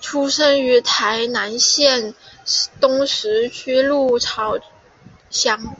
[0.00, 2.14] 出生于台南县
[2.80, 4.56] 东石区鹿草
[5.28, 5.76] 乡。